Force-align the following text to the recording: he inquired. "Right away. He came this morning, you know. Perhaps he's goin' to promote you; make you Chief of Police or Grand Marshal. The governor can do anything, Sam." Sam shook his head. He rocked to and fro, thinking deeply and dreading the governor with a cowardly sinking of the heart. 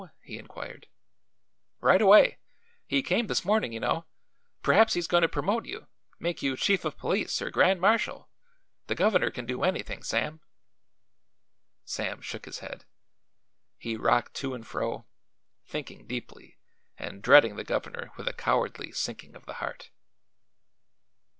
he 0.23 0.39
inquired. 0.39 0.87
"Right 1.79 2.01
away. 2.01 2.39
He 2.87 3.03
came 3.03 3.27
this 3.27 3.45
morning, 3.45 3.71
you 3.71 3.79
know. 3.79 4.07
Perhaps 4.63 4.95
he's 4.95 5.05
goin' 5.05 5.21
to 5.21 5.29
promote 5.29 5.67
you; 5.67 5.85
make 6.17 6.41
you 6.41 6.57
Chief 6.57 6.83
of 6.85 6.97
Police 6.97 7.39
or 7.39 7.51
Grand 7.51 7.79
Marshal. 7.79 8.27
The 8.87 8.95
governor 8.95 9.29
can 9.29 9.45
do 9.45 9.61
anything, 9.61 10.01
Sam." 10.01 10.41
Sam 11.85 12.19
shook 12.19 12.45
his 12.45 12.57
head. 12.65 12.85
He 13.77 13.95
rocked 13.95 14.33
to 14.37 14.55
and 14.55 14.65
fro, 14.65 15.05
thinking 15.67 16.07
deeply 16.07 16.57
and 16.97 17.21
dreading 17.21 17.55
the 17.55 17.63
governor 17.63 18.09
with 18.17 18.27
a 18.27 18.33
cowardly 18.33 18.91
sinking 18.91 19.35
of 19.35 19.45
the 19.45 19.53
heart. 19.61 19.91